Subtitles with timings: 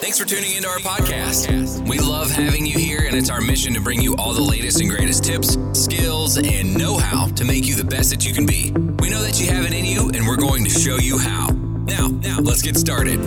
[0.00, 1.88] Thanks for tuning into our podcast.
[1.88, 4.80] We love having you here, and it's our mission to bring you all the latest
[4.80, 8.46] and greatest tips, skills, and know how to make you the best that you can
[8.46, 8.70] be.
[9.00, 11.48] We know that you have it in you, and we're going to show you how.
[11.48, 13.18] Now, now, let's get started.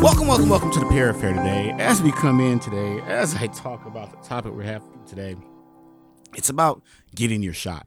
[0.00, 1.72] Welcome, welcome, welcome to the Peer Affair today.
[1.78, 5.36] As we come in today, as I talk about the topic we have today,
[6.34, 6.82] it's about
[7.14, 7.86] getting your shot.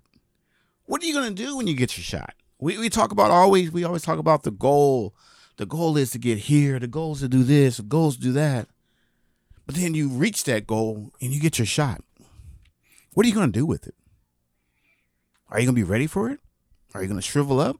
[0.85, 2.33] What are you going to do when you get your shot?
[2.59, 5.13] We, we talk about always, we always talk about the goal.
[5.57, 6.79] The goal is to get here.
[6.79, 7.77] The goal is to do this.
[7.77, 8.67] The goal is to do that.
[9.65, 12.01] But then you reach that goal and you get your shot.
[13.13, 13.95] What are you going to do with it?
[15.49, 16.39] Are you going to be ready for it?
[16.93, 17.77] Are you going to shrivel up?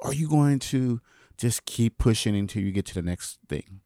[0.00, 1.00] Are you going to
[1.38, 3.80] just keep pushing until you get to the next thing?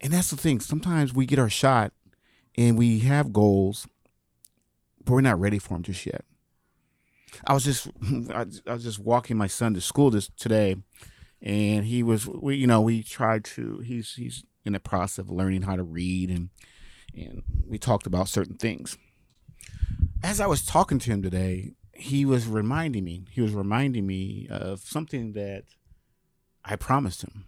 [0.00, 0.60] And that's the thing.
[0.60, 1.92] Sometimes we get our shot
[2.56, 3.86] and we have goals,
[5.04, 6.24] but we're not ready for them just yet.
[7.46, 7.88] I was just
[8.34, 10.76] I, was just walking my son to school this today,
[11.42, 15.30] and he was we you know we tried to he's he's in the process of
[15.30, 16.50] learning how to read and
[17.14, 18.96] and we talked about certain things.
[20.22, 24.46] As I was talking to him today, he was reminding me he was reminding me
[24.50, 25.64] of something that
[26.64, 27.46] I promised him.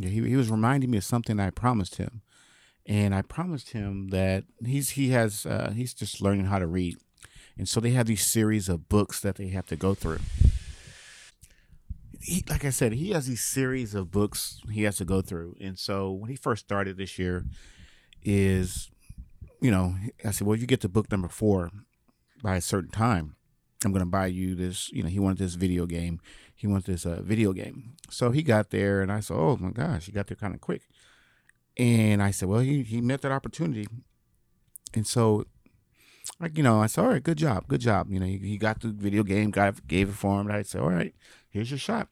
[0.00, 2.22] He he was reminding me of something I promised him,
[2.86, 6.96] and I promised him that he's he has uh, he's just learning how to read
[7.56, 10.18] and so they have these series of books that they have to go through.
[12.20, 15.56] He, like I said, he has these series of books he has to go through.
[15.60, 17.44] And so when he first started this year,
[18.22, 18.90] is
[19.60, 21.70] you know, I said, well, you get to book number four
[22.42, 23.36] by a certain time.
[23.84, 24.90] I'm going to buy you this.
[24.92, 26.20] You know, he wanted this video game.
[26.54, 27.94] He wanted this uh, video game.
[28.10, 30.60] So he got there, and I said, oh my gosh, he got there kind of
[30.60, 30.82] quick.
[31.76, 33.86] And I said, well, he he met that opportunity.
[34.94, 35.46] And so
[36.40, 38.10] like you know, I said, all right, good job, good job.
[38.10, 40.50] You know, he, he got the video game, got gave it for him.
[40.50, 41.14] I said, all right,
[41.54, 42.08] here's your shot.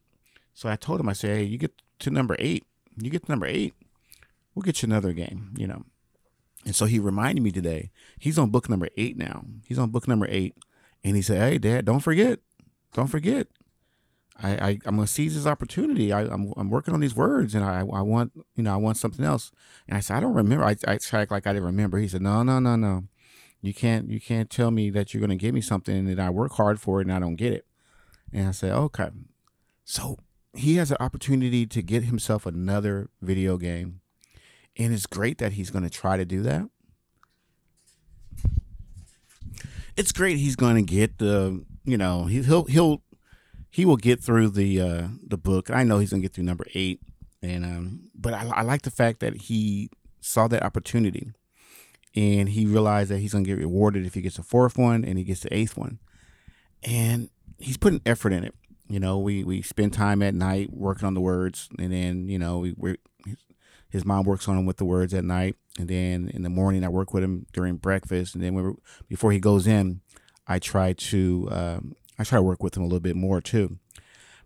[0.55, 2.65] So I told him, I said, hey, you get to number eight,
[2.97, 3.75] you get to number eight,
[4.55, 5.53] we'll get you another game.
[5.57, 5.85] You know,
[6.65, 7.91] and so he reminded me today.
[8.19, 9.45] He's on book number eight now.
[9.67, 10.55] He's on book number eight,
[11.05, 12.39] and he said, hey, Dad, don't forget,
[12.95, 13.49] don't forget.
[14.43, 16.13] I, I am gonna seize this opportunity.
[16.13, 18.97] I, I'm I'm working on these words, and I I want you know I want
[18.97, 19.53] something else.
[19.87, 20.65] And I said I don't remember.
[20.65, 21.99] I I tried like I didn't remember.
[21.99, 23.05] He said no no no no.
[23.63, 26.31] You can't you can't tell me that you're going to give me something and I
[26.31, 27.65] work hard for it and I don't get it.
[28.33, 29.11] And I said, okay.
[29.93, 30.17] So
[30.55, 34.01] he has an opportunity to get himself another video game,
[34.79, 36.71] and it's great that he's going to try to do that.
[39.95, 43.03] It's great he's going to get the you know he, he'll he'll
[43.69, 45.71] he will get through the uh, the book.
[45.71, 47.03] I know he's going to get through number eight,
[47.43, 49.91] and um, but I, I like the fact that he
[50.23, 51.33] saw that opportunity
[52.17, 55.19] and he realized that he's gonna get rewarded if he gets a fourth one and
[55.19, 55.99] he gets the eighth one,
[56.83, 57.29] and
[57.59, 58.55] he's putting effort in it.
[58.89, 62.39] You know, we we spend time at night working on the words, and then you
[62.39, 62.97] know we we
[63.89, 66.85] his mom works on him with the words at night, and then in the morning
[66.85, 68.77] I work with him during breakfast, and then
[69.09, 70.01] before he goes in,
[70.47, 73.79] I try to um, I try to work with him a little bit more too.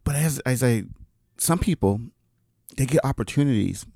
[0.04, 0.84] But as as I,
[1.38, 2.00] some people,
[2.76, 3.86] they get opportunities,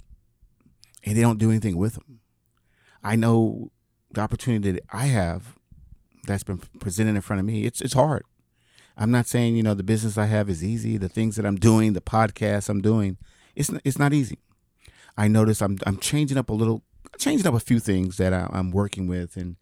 [1.05, 2.21] and they don't do anything with them.
[3.03, 3.71] I know
[4.13, 5.57] the opportunity that I have
[6.27, 7.65] that's been presented in front of me.
[7.65, 8.25] It's it's hard.
[9.01, 10.99] I'm not saying you know the business I have is easy.
[10.99, 13.17] The things that I'm doing, the podcast I'm doing,
[13.57, 14.39] it's it's not easy.
[15.17, 16.83] I notice I'm I'm changing up a little,
[17.19, 19.57] changing up a few things that I, am working with, and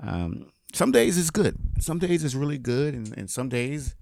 [0.00, 1.58] um, some days it's good.
[1.80, 3.94] Some days it's really good, and, and some days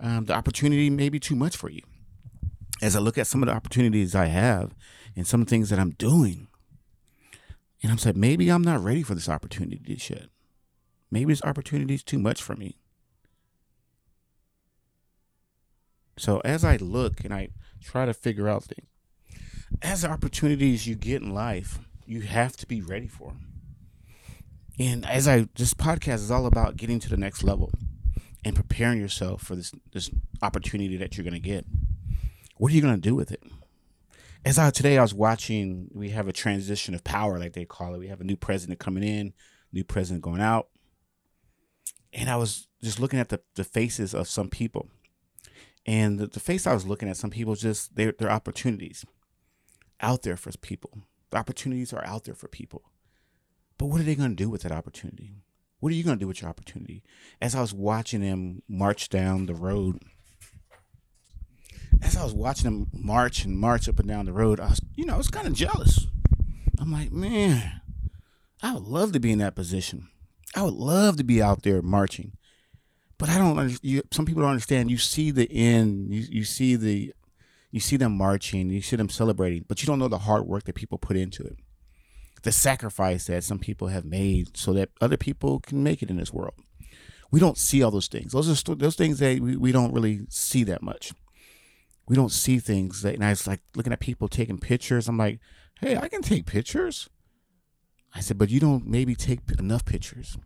[0.00, 1.82] um, the opportunity may be too much for you.
[2.82, 4.74] As I look at some of the opportunities I have
[5.14, 6.48] and some things that I'm doing,
[7.80, 9.80] and I'm saying, maybe I'm not ready for this opportunity
[10.10, 10.26] yet.
[11.12, 12.81] Maybe this opportunity is too much for me.
[16.16, 17.48] So as I look and I
[17.82, 18.88] try to figure out things,
[19.80, 23.46] as opportunities you get in life, you have to be ready for them.
[24.78, 27.72] And as I, this podcast is all about getting to the next level
[28.44, 30.10] and preparing yourself for this this
[30.42, 31.64] opportunity that you're going to get.
[32.56, 33.42] What are you going to do with it?
[34.44, 37.94] as I today I was watching, we have a transition of power, like they call
[37.94, 37.98] it.
[37.98, 39.32] We have a new president coming in,
[39.72, 40.68] new president going out.
[42.12, 44.88] And I was just looking at the, the faces of some people.
[45.84, 49.04] And the, the face I was looking at, some people just their their opportunities
[50.00, 50.98] out there for people.
[51.30, 52.82] The opportunities are out there for people.
[53.78, 55.34] But what are they gonna do with that opportunity?
[55.80, 57.02] What are you gonna do with your opportunity?
[57.40, 60.00] As I was watching them march down the road
[62.02, 64.80] as I was watching them march and march up and down the road, I was,
[64.96, 66.06] you know, I was kind of jealous.
[66.78, 67.80] I'm like, man,
[68.62, 70.08] I would love to be in that position.
[70.54, 72.32] I would love to be out there marching,
[73.22, 73.78] but I don't.
[73.84, 74.90] You, some people don't understand.
[74.90, 76.12] You see the end.
[76.12, 77.14] You you see the,
[77.70, 80.64] You see them marching, you see them celebrating, but you don't know the hard work
[80.64, 81.56] that people put into it.
[82.42, 86.16] The sacrifice that some people have made so that other people can make it in
[86.16, 86.54] this world.
[87.30, 88.32] We don't see all those things.
[88.32, 91.12] Those are st- those things that we, we don't really see that much.
[92.08, 95.08] We don't see things that, and I was like looking at people taking pictures.
[95.08, 95.38] I'm like,
[95.80, 97.08] hey, I can take pictures.
[98.14, 100.36] I said, but you don't maybe take enough pictures.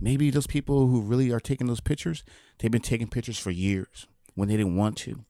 [0.00, 2.24] Maybe those people who really are taking those pictures,
[2.58, 5.24] they've been taking pictures for years when they didn't want to.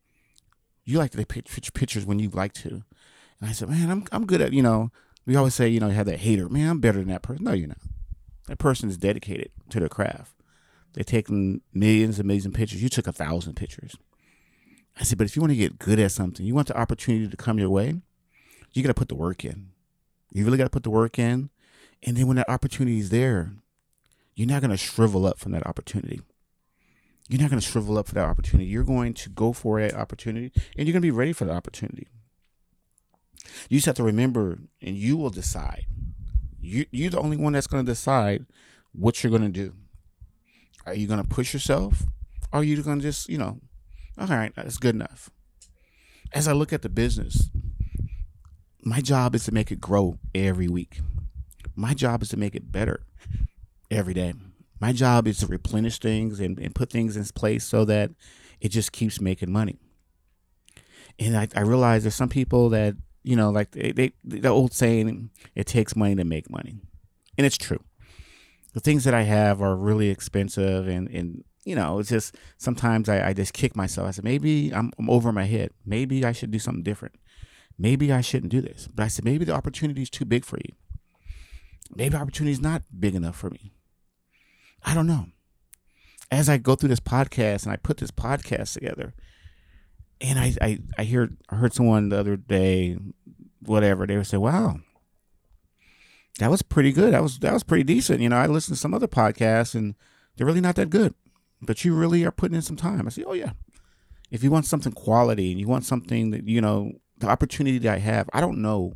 [0.84, 2.82] You like to take pictures when you like to.
[3.40, 4.90] And I said, man, I'm, I'm good at, you know,
[5.26, 6.48] we always say, you know, you have that hater.
[6.48, 7.44] Man, I'm better than that person.
[7.44, 7.78] No, you're not.
[8.46, 10.32] That person is dedicated to their craft.
[10.94, 12.82] They're taking millions and millions of pictures.
[12.82, 13.96] You took a thousand pictures.
[14.98, 17.28] I said, but if you want to get good at something, you want the opportunity
[17.28, 18.00] to come your way,
[18.72, 19.68] you got to put the work in.
[20.32, 21.50] You really got to put the work in.
[22.02, 23.52] And then when that opportunity is there,
[24.38, 26.20] you're not going to shrivel up from that opportunity.
[27.28, 28.70] You're not going to shrivel up for that opportunity.
[28.70, 31.50] You're going to go for that opportunity and you're going to be ready for the
[31.50, 32.06] opportunity.
[33.68, 35.86] You just have to remember and you will decide.
[36.60, 38.46] You, you're the only one that's going to decide
[38.92, 39.74] what you're going to do.
[40.86, 42.04] Are you going to push yourself?
[42.52, 43.58] Or are you going to just, you know,
[44.16, 45.30] all right, that's good enough.
[46.32, 47.50] As I look at the business,
[48.84, 51.00] my job is to make it grow every week.
[51.74, 53.02] My job is to make it better
[53.90, 54.34] every day.
[54.80, 58.10] My job is to replenish things and, and put things in place so that
[58.60, 59.78] it just keeps making money.
[61.18, 62.94] And I, I realize there's some people that,
[63.24, 66.80] you know, like they, they, the old saying, it takes money to make money.
[67.36, 67.82] And it's true.
[68.74, 73.08] The things that I have are really expensive and, and you know, it's just sometimes
[73.08, 74.08] I, I just kick myself.
[74.08, 75.70] I said, maybe I'm, I'm over my head.
[75.84, 77.16] Maybe I should do something different
[77.78, 78.88] maybe I shouldn't do this.
[78.92, 80.74] But I said, maybe the opportunity is too big for you.
[81.94, 83.72] Maybe opportunity is not big enough for me.
[84.84, 85.26] I don't know.
[86.30, 89.14] As I go through this podcast and I put this podcast together,
[90.20, 92.98] and I I, I hear I heard someone the other day,
[93.60, 94.80] whatever, they would say, Wow,
[96.38, 97.14] that was pretty good.
[97.14, 98.20] That was that was pretty decent.
[98.20, 99.94] You know, I listened to some other podcasts and
[100.36, 101.14] they're really not that good.
[101.60, 103.06] But you really are putting in some time.
[103.06, 103.52] I say, Oh yeah.
[104.30, 107.94] If you want something quality and you want something that, you know, the opportunity that
[107.94, 108.92] I have, I don't know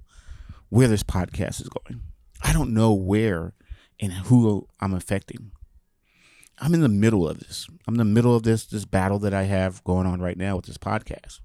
[0.69, 2.03] where this podcast is going.
[2.43, 3.55] I don't know where
[4.01, 5.53] and who I'm affecting.
[6.63, 7.67] I'm in the middle of this.
[7.89, 10.55] I'm in the middle of this this battle that I have going on right now
[10.55, 11.41] with this podcast.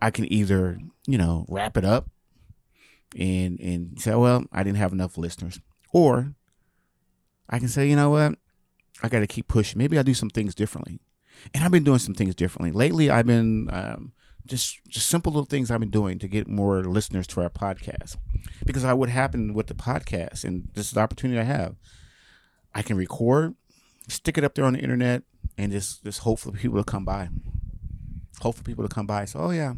[0.00, 2.08] I can either, you know, wrap it up
[3.14, 5.60] and and say, well, I didn't have enough listeners,
[5.92, 6.34] or
[7.50, 8.36] I can say, you know what,
[9.02, 9.78] I got to keep pushing.
[9.78, 10.98] Maybe I'll do some things differently.
[11.52, 13.10] And I've been doing some things differently lately.
[13.10, 14.12] I've been um,
[14.46, 18.16] just just simple little things I've been doing to get more listeners to our podcast.
[18.64, 21.76] Because I what happened with the podcast, and this is the opportunity I have.
[22.74, 23.54] I can record,
[24.08, 25.22] stick it up there on the internet,
[25.56, 27.28] and just just hope for people to come by.
[28.40, 29.24] Hope for people to come by.
[29.24, 29.74] So, oh yeah,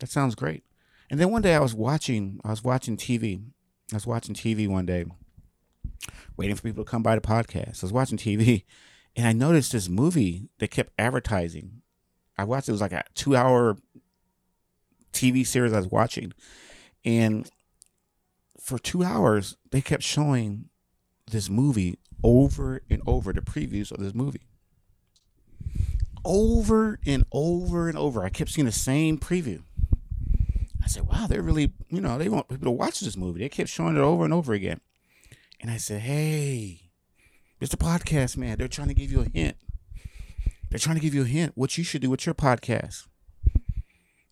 [0.00, 0.64] that sounds great.
[1.10, 3.42] And then one day I was watching, I was watching TV.
[3.92, 5.04] I was watching TV one day,
[6.36, 7.82] waiting for people to come by the podcast.
[7.82, 8.64] I was watching TV,
[9.16, 11.80] and I noticed this movie they kept advertising
[12.40, 13.76] I watched it was like a two hour
[15.12, 16.32] TV series I was watching,
[17.04, 17.50] and
[18.58, 20.70] for two hours they kept showing
[21.30, 24.42] this movie over and over the previews of this movie
[26.24, 28.24] over and over and over.
[28.24, 29.62] I kept seeing the same preview.
[30.82, 33.40] I said, wow, they're really, you know, they want people to watch this movie.
[33.40, 34.80] They kept showing it over and over again.
[35.60, 36.90] And I said, hey,
[37.60, 38.58] a podcast, man.
[38.58, 39.56] They're trying to give you a hint.
[40.70, 43.06] They're trying to give you a hint what you should do with your podcast.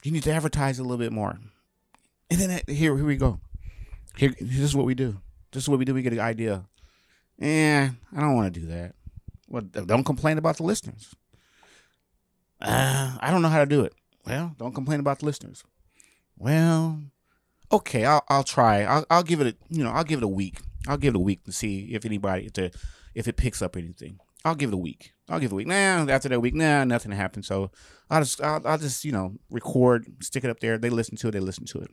[0.03, 1.39] You need to advertise a little bit more.
[2.31, 3.41] And then uh, here, here we go.
[4.17, 5.21] Here, this is what we do.
[5.53, 5.95] This is what we do.
[5.95, 6.65] We get an idea.
[7.41, 8.95] Eh, I don't want to do that.
[9.49, 11.15] Well, don't complain about the listeners.
[12.61, 13.95] Uh, I don't know how to do it.
[14.27, 15.63] Well, don't complain about the listeners.
[16.37, 17.01] Well,
[17.73, 18.83] okay, I'll I'll try.
[18.83, 20.59] I'll I'll give it a you know I'll give it a week.
[20.87, 22.75] I'll give it a week to see if anybody if,
[23.15, 24.19] if it picks up anything.
[24.45, 25.13] I'll give it a week.
[25.29, 25.67] I'll give it a week.
[25.67, 25.75] Nah,
[26.09, 27.45] after that week, nah, nothing happened.
[27.45, 27.71] So
[28.09, 30.79] I'll just, I'll, I'll just, you know, record, stick it up there.
[30.79, 31.33] They listen to it.
[31.33, 31.91] They listen to it.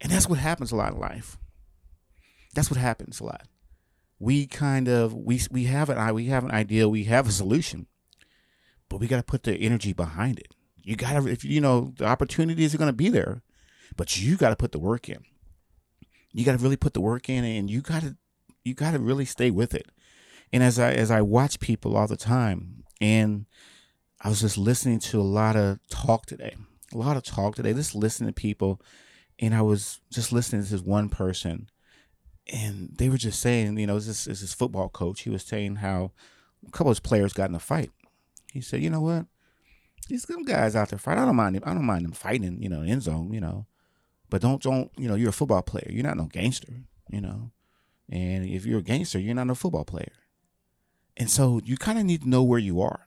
[0.00, 1.36] And that's what happens a lot in life.
[2.54, 3.46] That's what happens a lot.
[4.18, 7.86] We kind of we we have an we have an idea, we have a solution,
[8.88, 10.48] but we got to put the energy behind it.
[10.82, 13.42] You got to if you know the opportunities are going to be there,
[13.96, 15.24] but you got to put the work in.
[16.32, 18.16] You got to really put the work in, and you got to
[18.64, 19.90] you got to really stay with it
[20.52, 23.46] and as I as I watch people all the time, and
[24.20, 26.56] I was just listening to a lot of talk today,
[26.92, 28.80] a lot of talk today, just listening to people,
[29.38, 31.68] and I was just listening to this one person,
[32.48, 35.22] and they were just saying, you know, this is his football coach.
[35.22, 36.12] He was saying how
[36.66, 37.90] a couple of his players got in a fight.
[38.52, 39.26] He said, you know what?
[40.08, 41.18] these some guys out there fight.
[41.18, 41.62] I don't mind them.
[41.66, 43.66] I don't mind them fighting, you know, end zone, you know.
[44.30, 45.88] But don't don't you know, you're a football player.
[45.90, 46.72] You're not no gangster,
[47.10, 47.52] you know.
[48.10, 50.12] And if you're a gangster, you're not no football player.
[51.16, 53.04] And so you kind of need to know where you are.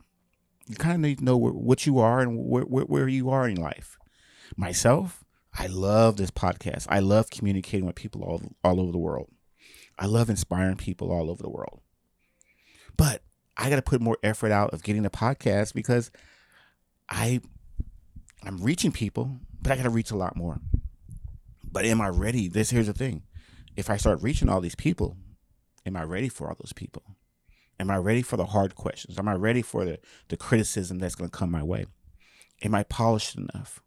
[0.67, 3.29] You kind of need to know where, what you are and where, where, where you
[3.29, 3.97] are in life.
[4.55, 5.23] Myself,
[5.57, 6.87] I love this podcast.
[6.89, 9.29] I love communicating with people all, all over the world.
[9.99, 11.81] I love inspiring people all over the world.
[12.97, 13.21] But
[13.57, 16.11] I got to put more effort out of getting the podcast because
[17.09, 17.41] I
[18.43, 20.59] I'm reaching people, but I got to reach a lot more.
[21.63, 22.47] But am I ready?
[22.47, 23.23] This here's the thing.
[23.75, 25.15] If I start reaching all these people,
[25.85, 27.03] am I ready for all those people?
[27.79, 29.17] Am I ready for the hard questions?
[29.17, 31.85] Am I ready for the, the criticism that's going to come my way?
[32.63, 33.81] Am I polished enough?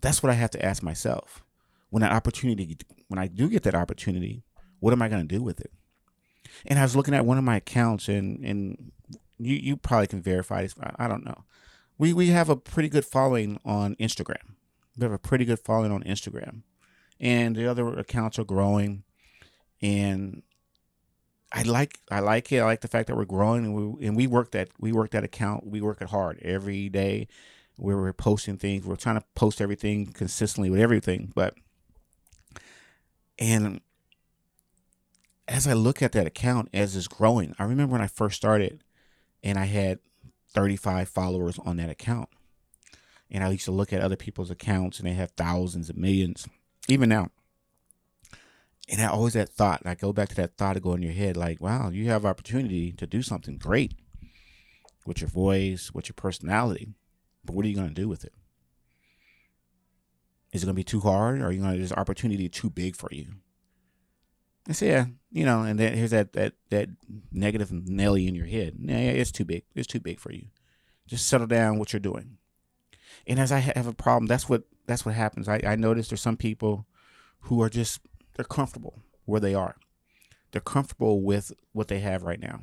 [0.00, 1.44] That's what I have to ask myself.
[1.90, 2.76] When that opportunity,
[3.08, 4.42] when I do get that opportunity,
[4.80, 5.72] what am I going to do with it?
[6.66, 8.92] And I was looking at one of my accounts, and and
[9.38, 10.74] you you probably can verify this.
[10.96, 11.44] I don't know.
[11.96, 14.54] We we have a pretty good following on Instagram.
[14.96, 16.62] We have a pretty good following on Instagram,
[17.20, 19.04] and the other accounts are growing.
[19.80, 20.42] And
[21.52, 22.58] I like I like it.
[22.58, 25.10] I like the fact that we're growing, and we and we work that we work
[25.12, 25.66] that account.
[25.66, 27.28] We work it hard every day.
[27.78, 31.32] Where we're posting things, we're trying to post everything consistently with everything.
[31.34, 31.54] But
[33.38, 33.80] and
[35.46, 38.82] as I look at that account as it's growing, I remember when I first started
[39.42, 40.00] and I had
[40.52, 42.28] 35 followers on that account.
[43.30, 46.46] And I used to look at other people's accounts and they have thousands and millions,
[46.88, 47.30] even now.
[48.90, 51.12] And I always that thought, I go back to that thought to go in your
[51.12, 53.92] head, like, wow, you have opportunity to do something great
[55.04, 56.88] with your voice, with your personality.
[57.48, 58.34] But what are you going to do with it?
[60.52, 61.40] Is it going to be too hard?
[61.40, 63.36] Or are you going to, is opportunity too big for you?
[64.68, 66.90] I say, yeah, you know, and then here's that that that
[67.32, 68.74] negative Nelly in your head.
[68.78, 69.64] Yeah, yeah, it's too big.
[69.74, 70.48] It's too big for you.
[71.06, 72.36] Just settle down what you're doing.
[73.26, 75.48] And as I have a problem, that's what that's what happens.
[75.48, 76.86] I, I notice there's some people
[77.40, 78.00] who are just
[78.36, 79.76] they're comfortable where they are.
[80.52, 82.60] They're comfortable with what they have right now.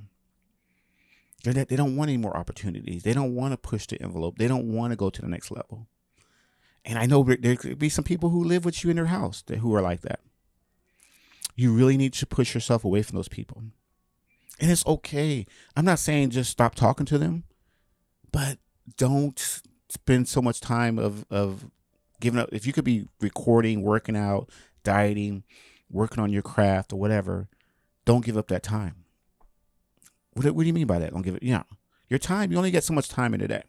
[1.53, 3.03] They're, they don't want any more opportunities.
[3.03, 4.37] They don't want to push the envelope.
[4.37, 5.87] They don't want to go to the next level.
[6.83, 9.41] And I know there could be some people who live with you in their house
[9.47, 10.19] that, who are like that
[11.55, 13.63] you really need to push yourself away from those people.
[14.59, 15.45] And it's okay.
[15.75, 17.43] I'm not saying just stop talking to them,
[18.31, 18.57] but
[18.97, 21.69] don't spend so much time of of
[22.19, 22.49] giving up.
[22.51, 24.49] If you could be recording, working out,
[24.83, 25.43] dieting,
[25.89, 27.49] working on your craft or whatever,
[28.05, 29.04] don't give up that time.
[30.36, 31.12] What, what do you mean by that?
[31.12, 31.44] Don't give it.
[31.44, 31.63] Yeah,
[32.10, 32.51] your time.
[32.51, 33.63] You only get so much time in a day.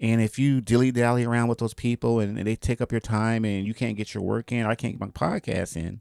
[0.00, 3.00] And if you dilly dally around with those people and, and, they take up your
[3.00, 6.00] time and you can't get your work in, I can't get my podcast in,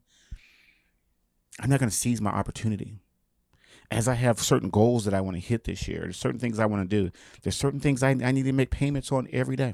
[1.59, 2.99] I'm not going to seize my opportunity.
[3.89, 6.59] As I have certain goals that I want to hit this year, there's certain things
[6.59, 7.11] I want to do.
[7.41, 9.73] There's certain things I, I need to make payments on every day.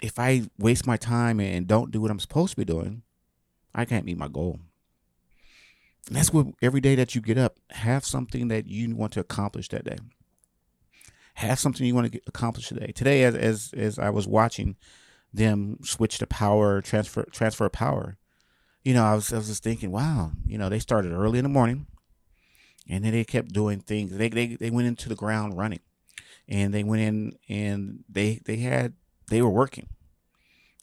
[0.00, 3.02] If I waste my time and don't do what I'm supposed to be doing,
[3.74, 4.60] I can't meet my goal.
[6.06, 9.20] And that's what every day that you get up, have something that you want to
[9.20, 9.98] accomplish that day.
[11.34, 12.92] Have something you want to accomplish today.
[12.92, 14.76] Today, as as as I was watching
[15.32, 18.18] them switch to power transfer transfer power,
[18.84, 21.44] you know, I was I was just thinking, wow, you know, they started early in
[21.44, 21.86] the morning,
[22.88, 24.12] and then they kept doing things.
[24.12, 25.80] They they they went into the ground running,
[26.48, 28.94] and they went in and they they had
[29.28, 29.88] they were working.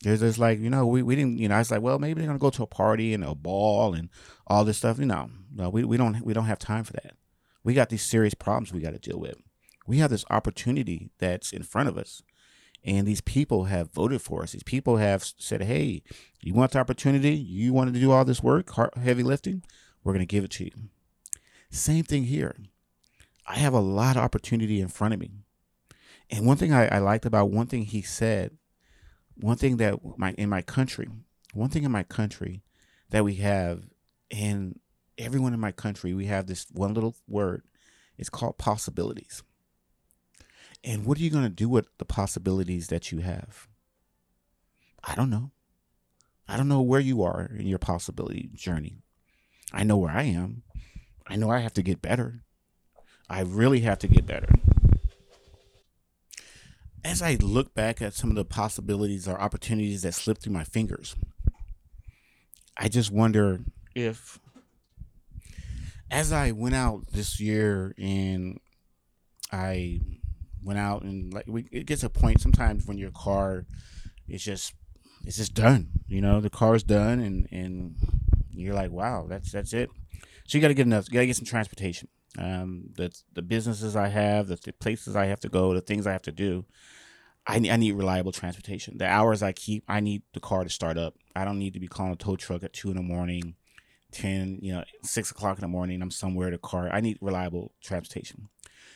[0.03, 2.19] There's just like you know we, we didn't you know I was like well maybe
[2.19, 4.09] they're gonna go to a party and a ball and
[4.45, 7.15] all this stuff you know no we, we don't we don't have time for that
[7.63, 9.35] we got these serious problems we got to deal with
[9.87, 12.21] we have this opportunity that's in front of us
[12.87, 14.53] and these people have voted for us.
[14.53, 16.03] These people have said, "Hey,
[16.41, 17.35] you want the opportunity?
[17.35, 19.63] You wanted to do all this work, heavy lifting?
[20.03, 20.71] We're going to give it to you."
[21.69, 22.55] Same thing here.
[23.45, 25.31] I have a lot of opportunity in front of me,
[26.29, 28.57] and one thing I, I liked about one thing he said,
[29.39, 31.07] one thing that my in my country,
[31.53, 32.63] one thing in my country
[33.09, 33.83] that we have,
[34.29, 34.79] in
[35.17, 37.63] everyone in my country, we have this one little word.
[38.17, 39.43] It's called possibilities.
[40.83, 43.67] And what are you going to do with the possibilities that you have?
[45.03, 45.51] I don't know.
[46.47, 48.99] I don't know where you are in your possibility journey.
[49.73, 50.63] I know where I am.
[51.27, 52.43] I know I have to get better.
[53.29, 54.47] I really have to get better.
[57.07, 60.65] As I look back at some of the possibilities or opportunities that slipped through my
[60.65, 61.15] fingers,
[62.75, 63.61] I just wonder
[63.95, 64.39] if,
[66.11, 68.59] as I went out this year and
[69.53, 70.01] I
[70.61, 73.65] went out and like it gets a point sometimes when your car
[74.27, 74.73] is just
[75.23, 75.87] it's just done.
[76.09, 77.95] You know, the car is done and and
[78.51, 79.89] you're like, wow, that's that's it.
[80.45, 81.05] So you got to get enough.
[81.07, 82.09] You got to get some transportation.
[82.37, 86.07] Um, the the businesses I have, the, the places I have to go, the things
[86.07, 86.65] I have to do.
[87.49, 88.97] I need, I need reliable transportation.
[88.97, 91.15] The hours I keep, I need the car to start up.
[91.33, 93.55] I don't need to be calling a tow truck at two in the morning,
[94.11, 96.01] ten, you know, six o'clock in the morning.
[96.01, 96.89] I'm somewhere to car.
[96.91, 98.49] I need reliable transportation.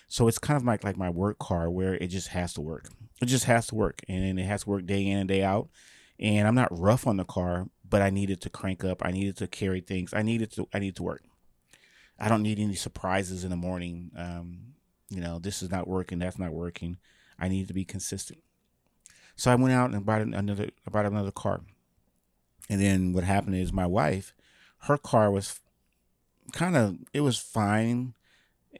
[0.10, 2.90] So it's kind of like like my work car where it just has to work.
[3.22, 5.70] It just has to work, and it has to work day in and day out.
[6.20, 9.02] And I'm not rough on the car, but I needed to crank up.
[9.04, 10.14] I needed to carry things.
[10.14, 10.68] I needed to.
[10.74, 11.24] I need to work.
[12.22, 14.12] I don't need any surprises in the morning.
[14.16, 14.60] Um,
[15.10, 16.20] you know, this is not working.
[16.20, 16.98] That's not working.
[17.40, 18.40] I need to be consistent.
[19.36, 21.62] So I went out and bought another bought another car.
[22.70, 24.36] And then what happened is my wife,
[24.84, 25.60] her car was
[26.54, 28.14] kind of it was fine,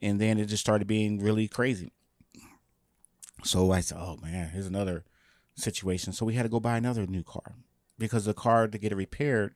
[0.04, 1.92] and then it just started being really crazy.
[3.44, 5.04] So I said, "Oh man, here's another
[5.56, 7.56] situation." So we had to go buy another new car
[7.98, 9.56] because the car to get it repaired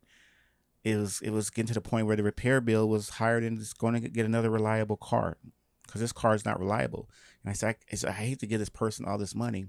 [0.85, 3.57] it was it was getting to the point where the repair bill was higher than
[3.57, 5.37] just going to get another reliable car
[5.85, 7.09] because this car is not reliable.
[7.43, 9.65] And I said, I, I hate to give this person all this money,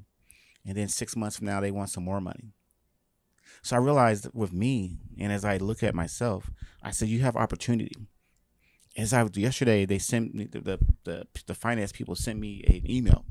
[0.64, 2.52] and then six months from now they want some more money.
[3.62, 6.50] So I realized with me, and as I look at myself,
[6.82, 7.96] I said, you have opportunity.
[8.94, 12.90] As I yesterday, they sent me the the, the, the finance people sent me an
[12.90, 13.24] email.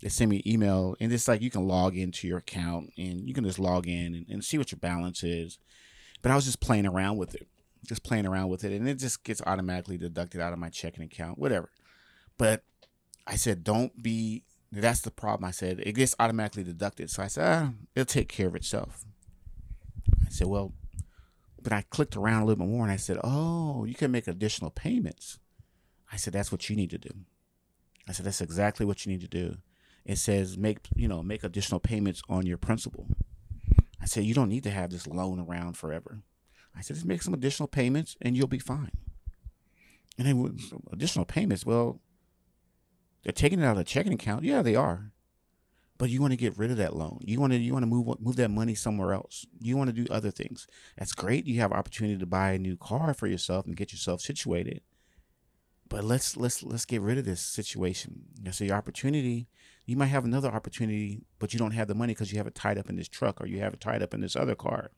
[0.00, 3.26] They sent me an email, and it's like you can log into your account and
[3.26, 5.58] you can just log in and, and see what your balance is
[6.22, 7.48] but I was just playing around with it,
[7.86, 11.04] just playing around with it, and it just gets automatically deducted out of my checking
[11.04, 11.70] account, whatever.
[12.38, 12.64] But
[13.26, 14.44] I said, don't be.
[14.70, 15.46] That's the problem.
[15.46, 17.10] I said it gets automatically deducted.
[17.10, 19.04] So I said, ah, it'll take care of itself.
[20.24, 20.72] I said, well,
[21.60, 24.26] but I clicked around a little bit more, and I said, oh, you can make
[24.26, 25.38] additional payments.
[26.10, 27.10] I said, that's what you need to do.
[28.08, 29.56] I said, that's exactly what you need to do.
[30.04, 33.06] It says make you know make additional payments on your principal.
[34.02, 36.22] I said, you don't need to have this loan around forever.
[36.76, 38.90] I said, just make some additional payments and you'll be fine.
[40.18, 40.60] And then with
[40.92, 42.00] additional payments, well,
[43.22, 44.44] they're taking it out of the checking account.
[44.44, 45.12] Yeah, they are.
[45.98, 47.20] But you want to get rid of that loan.
[47.22, 49.46] You want to you want to move move that money somewhere else.
[49.60, 50.66] You want to do other things.
[50.98, 51.46] That's great.
[51.46, 54.80] You have opportunity to buy a new car for yourself and get yourself situated.
[55.88, 58.24] But let's let's let's get rid of this situation.
[58.50, 59.46] So your opportunity
[59.84, 62.54] you might have another opportunity, but you don't have the money because you have it
[62.54, 64.90] tied up in this truck or you have it tied up in this other car.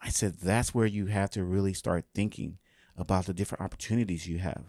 [0.00, 2.58] I said, that's where you have to really start thinking
[2.96, 4.64] about the different opportunities you have.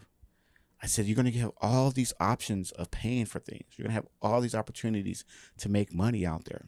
[0.83, 3.63] I said, you're going to have all these options of paying for things.
[3.75, 5.23] You're going to have all these opportunities
[5.59, 6.65] to make money out there.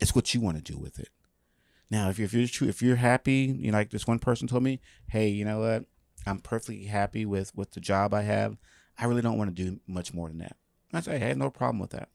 [0.00, 1.08] It's what you want to do with it.
[1.90, 4.48] Now, if you're, if you're true, if you're happy, you know, like this one person
[4.48, 5.84] told me, hey, you know what?
[6.26, 8.56] I'm perfectly happy with with the job I have.
[8.98, 10.56] I really don't want to do much more than that.
[10.92, 12.08] I say, I had no problem with that.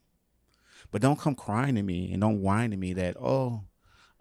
[0.92, 3.64] But don't come crying to me and don't whine to me that, oh,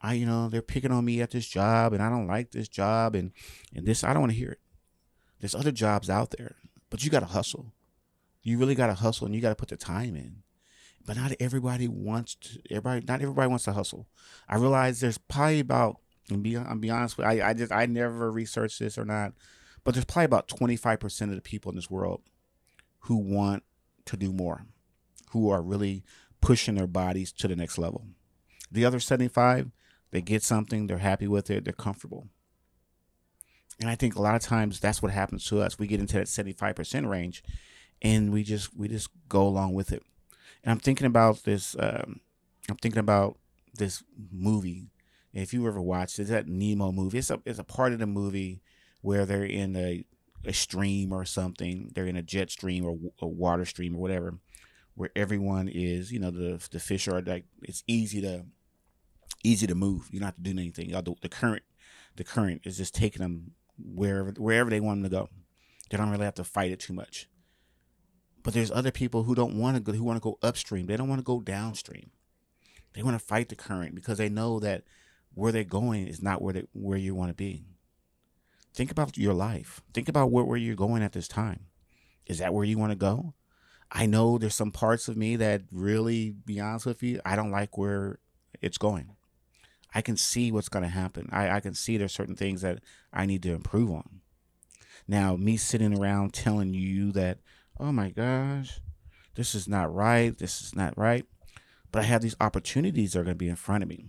[0.00, 2.68] I, you know, they're picking on me at this job and I don't like this
[2.68, 3.32] job and,
[3.74, 4.60] and this, I don't want to hear it.
[5.40, 6.56] There's other jobs out there,
[6.90, 7.72] but you got to hustle.
[8.42, 10.42] You really got to hustle and you got to put the time in.
[11.04, 14.08] But not everybody wants to, everybody, not everybody wants to hustle.
[14.48, 15.98] I realize there's probably about,
[16.30, 19.04] and be, I'm be honest with you, I, I just, I never researched this or
[19.04, 19.32] not,
[19.84, 22.22] but there's probably about 25% of the people in this world
[23.00, 23.62] who want
[24.06, 24.66] to do more,
[25.30, 26.04] who are really
[26.40, 28.06] pushing their bodies to the next level.
[28.70, 29.70] The other 75,
[30.10, 32.28] they get something, they're happy with it, they're comfortable.
[33.80, 35.78] And I think a lot of times that's what happens to us.
[35.78, 37.42] We get into that 75% range
[38.02, 40.02] and we just we just go along with it.
[40.64, 42.20] And I'm thinking about this um,
[42.68, 43.38] I'm thinking about
[43.74, 44.88] this movie.
[45.32, 47.18] If you ever watched it, that Nemo movie.
[47.18, 48.62] It's a it's a part of the movie
[49.02, 50.04] where they're in a
[50.46, 51.90] a stream or something.
[51.94, 54.38] They're in a jet stream or a water stream or whatever,
[54.94, 58.46] where everyone is, you know, the the fish are like it's easy to
[59.44, 60.08] easy to move.
[60.10, 60.90] You don't have to do anything.
[60.90, 61.62] The, the current
[62.16, 65.28] the current is just taking them wherever wherever they want them to go.
[65.90, 67.28] They don't really have to fight it too much.
[68.42, 70.86] But there's other people who don't want to go who want to go upstream.
[70.86, 72.10] They don't want to go downstream.
[72.94, 74.84] They want to fight the current because they know that
[75.34, 77.64] where they're going is not where they where you want to be
[78.76, 79.82] think about your life.
[79.94, 81.66] Think about where, where you're going at this time.
[82.26, 83.34] Is that where you want to go?
[83.90, 87.50] I know there's some parts of me that really, be honest with you, I don't
[87.50, 88.18] like where
[88.60, 89.16] it's going.
[89.94, 91.28] I can see what's going to happen.
[91.32, 92.80] I, I can see there's certain things that
[93.12, 94.20] I need to improve on.
[95.08, 97.38] Now, me sitting around telling you that,
[97.78, 98.80] oh my gosh,
[99.36, 101.24] this is not right, this is not right,
[101.92, 104.06] but I have these opportunities that are going to be in front of me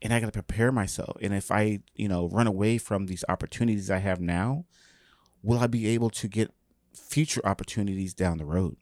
[0.00, 1.16] and I got to prepare myself.
[1.20, 4.64] And if I, you know, run away from these opportunities I have now,
[5.42, 6.52] will I be able to get
[6.94, 8.76] future opportunities down the road?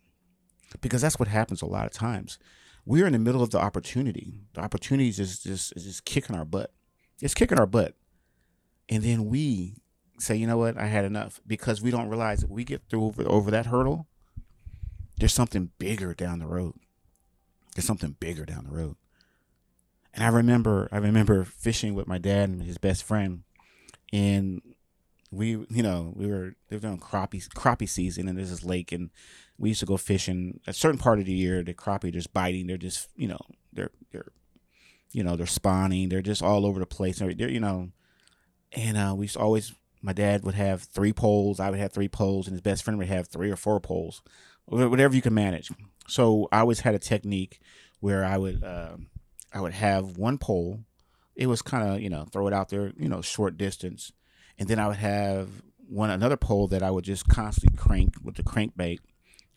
[0.81, 2.39] Because that's what happens a lot of times.
[2.85, 4.41] We're in the middle of the opportunity.
[4.55, 6.73] The opportunities is just is just kicking our butt.
[7.21, 7.95] It's kicking our butt.
[8.89, 9.77] And then we
[10.19, 13.05] say, you know what, I had enough because we don't realize that we get through
[13.05, 14.07] over, over that hurdle.
[15.19, 16.75] There's something bigger down the road.
[17.75, 18.97] There's something bigger down the road.
[20.17, 23.43] And I remember, I remember fishing with my dad and his best friend,
[24.15, 24.63] and
[25.31, 28.93] we, you know, we were they were doing crappie crappie season, and there's this lake,
[28.93, 29.11] and
[29.59, 30.61] we used to go fishing.
[30.67, 32.67] A certain part of the year, the crappie just biting.
[32.67, 33.41] They're just, you know,
[33.75, 34.33] they're they're,
[35.13, 36.09] you know, they're spawning.
[36.09, 37.19] They're just all over the place.
[37.19, 37.91] They're, you know,
[38.73, 39.75] and uh, we always.
[40.03, 41.59] My dad would have three poles.
[41.59, 44.23] I would have three poles, and his best friend would have three or four poles,
[44.67, 45.71] whatever you can manage.
[46.07, 47.61] So I always had a technique
[47.99, 48.99] where I would uh,
[49.57, 50.81] I would have one pole.
[51.35, 54.13] It was kind of you know throw it out there, you know, short distance,
[54.59, 55.49] and then I would have
[55.89, 58.99] one another pole that I would just constantly crank with the crankbait,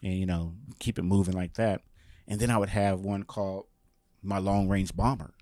[0.01, 1.81] and you know keep it moving like that.
[2.29, 3.65] And then I would have one called
[4.23, 5.33] my long range bomber.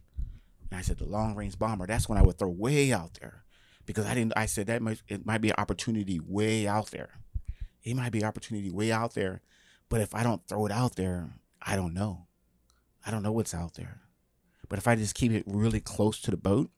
[0.72, 1.86] And I said the long range bomber.
[1.86, 3.44] That's when I would throw way out there,
[3.86, 4.34] because I didn't.
[4.36, 7.20] I said that might it might be an opportunity way out there.
[7.84, 9.42] It might be opportunity way out there,
[9.88, 11.30] but if I don't throw it out there,
[11.62, 12.26] I don't know.
[13.06, 14.02] I don't know what's out there.
[14.70, 16.70] But if I just keep it really close to the boat,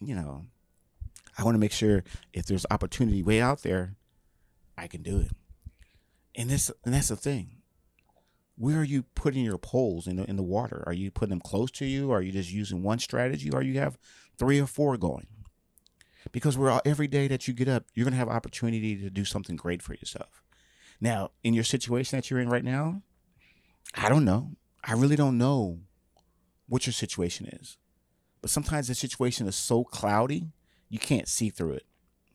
[0.00, 0.46] you know,
[1.38, 3.96] I want to make sure if there's opportunity way out there,
[4.78, 5.32] I can do it.
[6.34, 7.56] And this and that's the thing.
[8.58, 10.82] Where are you putting your poles in the in the water?
[10.86, 12.10] Are you putting them close to you?
[12.10, 13.50] Are you just using one strategy?
[13.50, 13.98] Or you have
[14.38, 15.26] three or four going?
[16.32, 19.24] Because we're all, every day that you get up, you're gonna have opportunity to do
[19.24, 20.42] something great for yourself.
[21.00, 23.02] Now, in your situation that you're in right now,
[23.94, 24.52] I don't know.
[24.82, 25.80] I really don't know
[26.68, 27.76] what your situation is.
[28.40, 30.48] But sometimes the situation is so cloudy,
[30.88, 31.86] you can't see through it.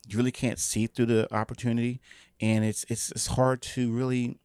[0.07, 2.01] You really can't see through the opportunity,
[2.39, 4.39] and it's it's it's hard to really,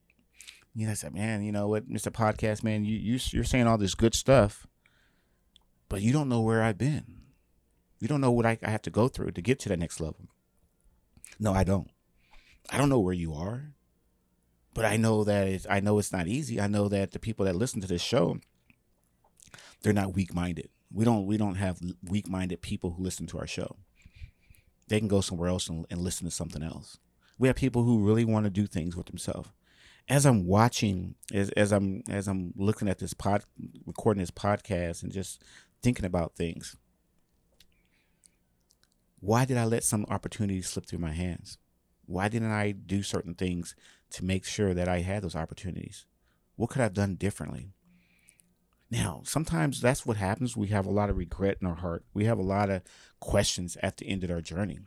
[0.75, 2.12] you know, say, man, you know what, Mr.
[2.12, 4.66] Podcast man, you, you you're saying all this good stuff,
[5.88, 7.22] but you don't know where I've been.
[7.99, 9.99] You don't know what I, I have to go through to get to the next
[9.99, 10.29] level.
[11.38, 11.90] No, I don't.
[12.70, 13.72] I don't know where you are,
[14.75, 16.61] but I know that it's, I know it's not easy.
[16.61, 18.40] I know that the people that listen to this show
[19.87, 20.68] they're not weak minded.
[20.92, 23.77] We don't we don't have weak minded people who listen to our show.
[24.88, 26.99] They can go somewhere else and, and listen to something else.
[27.38, 29.49] We have people who really want to do things with themselves.
[30.09, 33.44] As I'm watching, as, as I'm as I'm looking at this pod,
[33.87, 35.40] recording this podcast, and just
[35.83, 36.77] thinking about things,
[39.20, 41.59] why did I let some opportunities slip through my hands?
[42.07, 43.77] Why didn't I do certain things
[44.11, 46.07] to make sure that I had those opportunities?
[46.57, 47.70] What could I have done differently?
[48.90, 50.57] Now, sometimes that's what happens.
[50.57, 52.05] We have a lot of regret in our heart.
[52.14, 52.83] We have a lot of
[53.18, 54.79] questions at the end of our journey.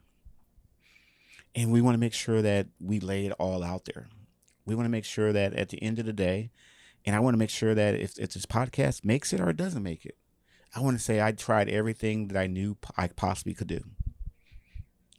[1.54, 4.08] And we want to make sure that we lay it all out there.
[4.66, 6.52] We want to make sure that at the end of the day,
[7.06, 9.58] and I want to make sure that if, if this podcast makes it or it
[9.58, 10.16] doesn't make it,
[10.76, 13.82] I want to say I tried everything that I knew I possibly could do.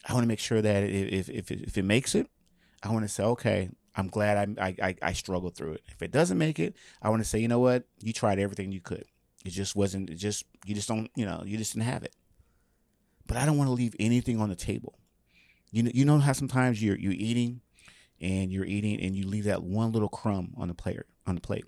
[0.09, 2.29] I want to make sure that if, if, if it makes it,
[2.83, 5.83] I want to say, okay, I'm glad I, I I struggled through it.
[5.89, 7.85] If it doesn't make it, I want to say, you know what?
[8.01, 9.05] You tried everything you could.
[9.45, 10.11] It just wasn't.
[10.11, 11.11] It just you just don't.
[11.17, 12.15] You know, you just didn't have it.
[13.27, 14.99] But I don't want to leave anything on the table.
[15.71, 17.63] You know, you know how sometimes you're you're eating,
[18.21, 21.41] and you're eating, and you leave that one little crumb on the player, on the
[21.41, 21.65] plate.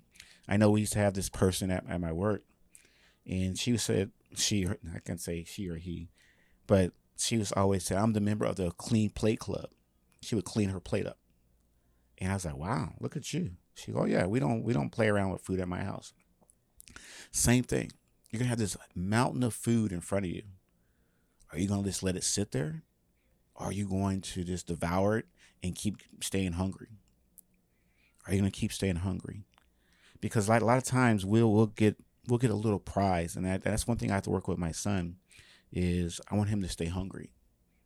[0.47, 2.43] I know we used to have this person at, at my work,
[3.25, 6.09] and she said she I can say she or he,
[6.67, 9.67] but she was always said I'm the member of the clean plate club.
[10.21, 11.17] She would clean her plate up
[12.23, 13.51] and I was like, wow, look at you.
[13.75, 16.13] She go, oh yeah, we don't we don't play around with food at my house.
[17.31, 17.91] Same thing.
[18.29, 20.43] You're gonna have this mountain of food in front of you.
[21.51, 22.83] Are you gonna just let it sit there?
[23.57, 25.25] Are you going to just devour it
[25.61, 26.99] and keep staying hungry?
[28.25, 29.43] Are you gonna keep staying hungry?
[30.21, 33.45] Because like a lot of times we'll we'll get we'll get a little prize, and
[33.45, 35.17] that, that's one thing I have to work with my son.
[35.73, 37.33] Is I want him to stay hungry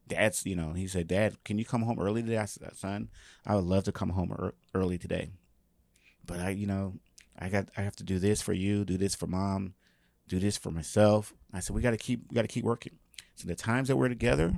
[0.07, 2.37] dad's, you know, he said, Dad, can you come home early today?
[2.37, 3.09] I said, Son,
[3.45, 5.31] I would love to come home er- early today.
[6.25, 6.93] But I, you know,
[7.37, 9.73] I got, I have to do this for you, do this for mom,
[10.27, 11.33] do this for myself.
[11.53, 12.93] I said, we got to keep, we got to keep working.
[13.35, 14.53] So the times that we're together,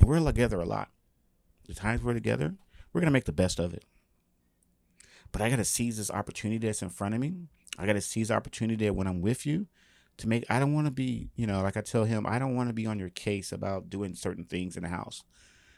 [0.00, 0.88] and we're together a lot.
[1.66, 2.54] The times we're together,
[2.92, 3.84] we're going to make the best of it.
[5.30, 7.34] But I got to seize this opportunity that's in front of me.
[7.78, 9.66] I got to seize the opportunity that when I'm with you,
[10.18, 12.54] to make I don't want to be, you know, like I tell him, I don't
[12.54, 15.22] want to be on your case about doing certain things in the house.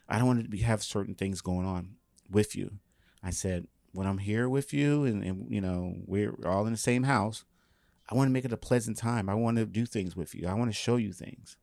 [0.09, 1.97] I don't want to be, have certain things going on
[2.31, 2.73] with you.
[3.23, 6.79] I said, when I'm here with you and, and you know, we're all in the
[6.79, 7.45] same house,
[8.11, 9.29] I want to make it a pleasant time.
[9.29, 10.47] I want to do things with you.
[10.47, 11.57] I want to show you things.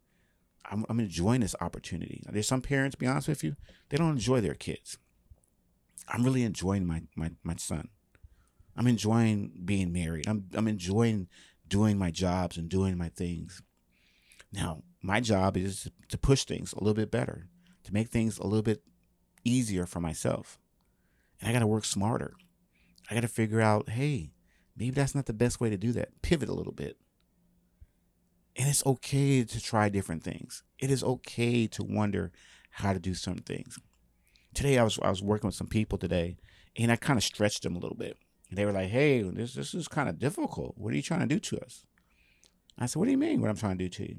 [0.72, 2.24] I'm, I'm enjoying this opportunity.
[2.30, 3.56] There's some parents, be honest with you,
[3.90, 4.98] they don't enjoy their kids.
[6.08, 7.90] I'm really enjoying my, my, my son.
[8.76, 10.28] I'm enjoying being married.
[10.28, 11.28] I'm, I'm enjoying
[11.72, 13.64] doing my jobs and doing my things.
[14.52, 17.48] Now, my job is to push things a little bit better,
[17.86, 18.84] to make things a little bit
[19.46, 20.60] easier for myself.
[21.40, 22.34] And I got to work smarter.
[23.10, 24.34] I got to figure out, hey,
[24.76, 26.22] maybe that's not the best way to do that.
[26.22, 26.98] Pivot a little bit.
[28.58, 30.64] And it's okay to try different things.
[30.78, 32.34] It is okay to wonder
[32.72, 33.80] how to do some things.
[34.54, 36.36] Today I was I was working with some people today
[36.76, 38.18] and I kind of stretched them a little bit.
[38.52, 40.78] They were like, "Hey, this this is kind of difficult.
[40.78, 41.86] What are you trying to do to us?"
[42.78, 43.40] I said, "What do you mean?
[43.40, 44.18] What I'm trying to do to you?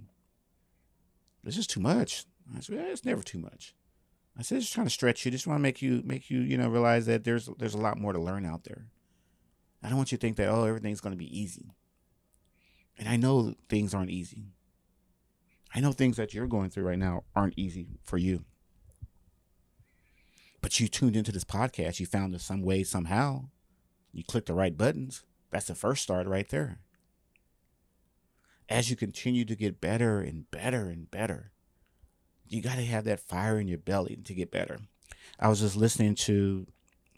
[1.44, 2.24] This is too much."
[2.56, 3.74] I said, yeah, "It's never too much."
[4.36, 5.30] I said, "Just trying to stretch you.
[5.30, 7.98] Just want to make you make you you know realize that there's there's a lot
[7.98, 8.86] more to learn out there.
[9.82, 11.74] I don't want you to think that oh everything's going to be easy.
[12.98, 14.52] And I know things aren't easy.
[15.74, 18.44] I know things that you're going through right now aren't easy for you.
[20.60, 23.46] But you tuned into this podcast, you found it some way, somehow.
[24.12, 25.24] You click the right buttons.
[25.50, 26.78] That's the first start right there.
[28.68, 31.52] As you continue to get better and better and better,
[32.48, 34.78] you got to have that fire in your belly to get better.
[35.38, 36.66] I was just listening to,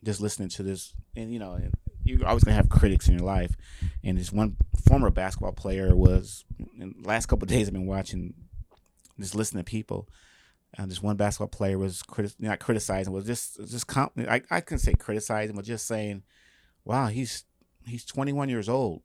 [0.02, 1.58] just listening to this, and you know,
[2.04, 3.54] you're always gonna have critics in your life.
[4.02, 6.44] And this one former basketball player was,
[6.78, 8.34] in the last couple days, I've been watching,
[9.18, 10.08] just listening to people
[10.78, 14.60] uh, this one basketball player was criti- not criticizing, was just just comp- I I
[14.60, 16.22] couldn't say criticizing, but just saying,
[16.84, 17.44] "Wow, he's
[17.86, 19.02] he's 21 years old.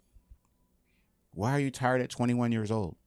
[1.33, 2.97] Why are you tired at 21 years old?"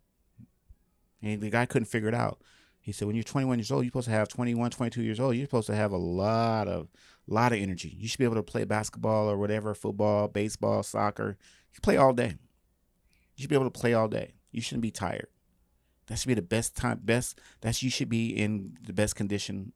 [1.20, 2.42] And the guy couldn't figure it out.
[2.80, 5.36] He said, "When you're 21 years old, you're supposed to have 21, 22 years old.
[5.36, 6.88] You're supposed to have a lot of
[7.26, 7.96] lot of energy.
[7.98, 11.36] You should be able to play basketball or whatever, football, baseball, soccer.
[11.72, 12.36] You play all day.
[13.36, 14.34] You should be able to play all day.
[14.50, 15.28] You shouldn't be tired."
[16.06, 17.38] That should be the best time, best.
[17.60, 19.72] That's you should be in the best condition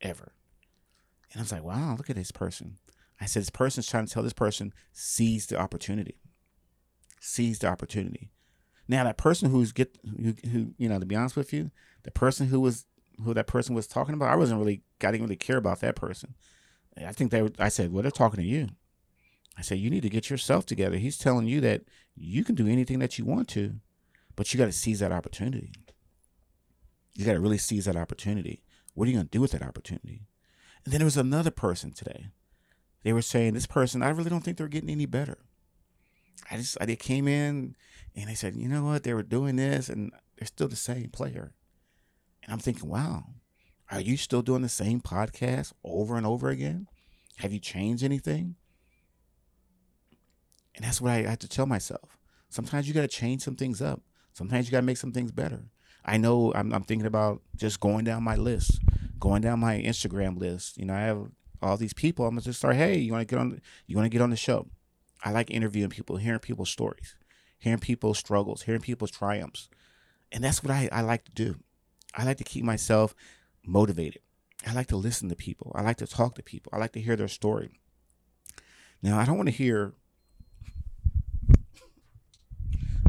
[0.00, 0.32] ever.
[1.32, 2.78] And I was like, wow, look at this person.
[3.22, 6.16] I said, this person's trying to tell this person seize the opportunity.
[7.20, 8.30] Seize the opportunity.
[8.88, 11.70] Now that person who's get who, who you know to be honest with you,
[12.02, 12.84] the person who was
[13.24, 15.96] who that person was talking about, I wasn't really I didn't really care about that
[15.96, 16.34] person.
[16.98, 18.68] I think they I said, well, they're talking to you.
[19.56, 20.96] I said, you need to get yourself together.
[20.96, 21.82] He's telling you that
[22.16, 23.80] you can do anything that you want to
[24.36, 25.72] but you got to seize that opportunity.
[27.14, 28.62] You got to really seize that opportunity.
[28.94, 30.22] What are you going to do with that opportunity?
[30.84, 32.26] And then there was another person today.
[33.02, 35.38] They were saying, this person, I really don't think they're getting any better.
[36.50, 37.76] I just, I, they came in
[38.14, 39.02] and they said, you know what?
[39.02, 41.52] They were doing this and they're still the same player.
[42.42, 43.24] And I'm thinking, wow,
[43.90, 46.88] are you still doing the same podcast over and over again?
[47.38, 48.56] Have you changed anything?
[50.74, 52.18] And that's what I had to tell myself.
[52.48, 54.02] Sometimes you got to change some things up.
[54.32, 55.64] Sometimes you got to make some things better.
[56.04, 58.80] I know I'm, I'm thinking about just going down my list,
[59.18, 60.78] going down my Instagram list.
[60.78, 61.26] You know, I have
[61.62, 62.26] all these people.
[62.26, 62.76] I'm gonna just start.
[62.76, 63.60] Hey, you want to get on?
[63.86, 64.68] You want to get on the show?
[65.24, 67.16] I like interviewing people, hearing people's stories,
[67.58, 69.68] hearing people's struggles, hearing people's triumphs,
[70.30, 71.56] and that's what I, I like to do.
[72.14, 73.14] I like to keep myself
[73.64, 74.22] motivated.
[74.66, 75.72] I like to listen to people.
[75.74, 76.70] I like to talk to people.
[76.74, 77.80] I like to hear their story.
[79.02, 79.94] Now, I don't want to hear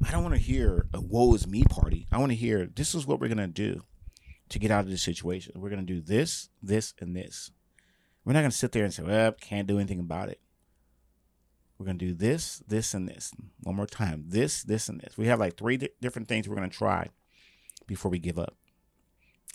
[0.05, 2.07] I don't want to hear a woe is me party.
[2.11, 3.81] I want to hear this is what we're to do
[4.49, 5.53] to get out of this situation.
[5.55, 7.51] We're to do this, this, and this.
[8.25, 10.39] We're not going to sit there and say, well, can't do anything about it.
[11.77, 13.33] We're going to do this, this, and this.
[13.61, 14.25] One more time.
[14.27, 15.17] This, this, and this.
[15.17, 17.09] We have like three di- different things we're going to try
[17.87, 18.55] before we give up.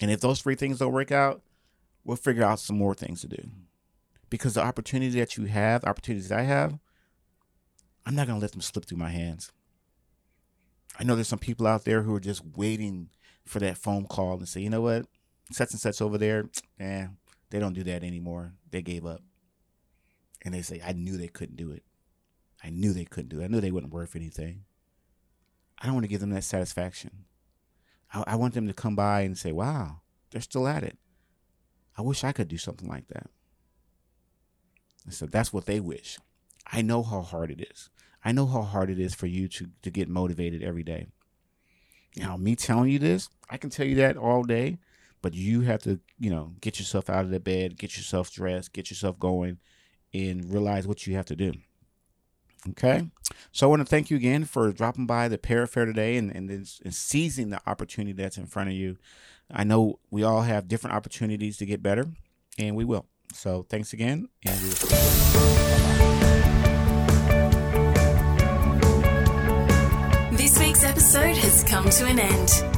[0.01, 1.43] And if those three things don't work out,
[2.05, 3.49] we'll figure out some more things to do.
[4.31, 6.79] Because the opportunities that you have, opportunities that I have,
[8.05, 9.51] I'm not going to let them slip through my hands.
[10.99, 13.09] I know there's some people out there who are just waiting
[13.47, 15.07] for that phone call and say, you know what,
[15.51, 16.45] such and such over there,
[16.79, 17.07] eh,
[17.51, 18.55] they don't do that anymore.
[18.71, 19.23] They gave up.
[20.43, 21.83] And they say, I knew they couldn't do it.
[22.63, 23.45] I knew they couldn't do it.
[23.45, 24.65] I knew they wouldn't worth anything.
[25.81, 27.25] I don't want to give them that satisfaction.
[28.13, 30.99] I, I want them to come by and say, wow, they're still at it.
[31.97, 33.29] I wish I could do something like that.
[35.05, 36.19] And so that's what they wish.
[36.71, 37.91] I know how hard it is.
[38.25, 41.07] I know how hard it is for you to to get motivated every day.
[42.17, 44.79] Now, me telling you this, I can tell you that all day,
[45.23, 48.73] but you have to, you know, get yourself out of the bed, get yourself dressed,
[48.73, 49.59] get yourself going,
[50.15, 51.53] and realize what you have to do.
[52.71, 53.09] Okay.
[53.53, 56.51] So I want to thank you again for dropping by the Parafair today and, and,
[56.51, 58.97] and seizing the opportunity that's in front of you.
[59.51, 62.07] I know we all have different opportunities to get better,
[62.59, 63.07] and we will.
[63.33, 64.89] So thanks again, and we will.
[70.37, 72.78] This week's episode has come to an end.